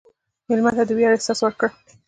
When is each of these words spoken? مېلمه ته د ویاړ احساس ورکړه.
مېلمه 0.47 0.71
ته 0.77 0.83
د 0.87 0.91
ویاړ 0.97 1.11
احساس 1.15 1.39
ورکړه. 1.43 1.69